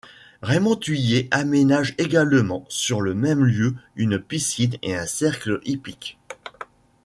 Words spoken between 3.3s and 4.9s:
lieu une piscine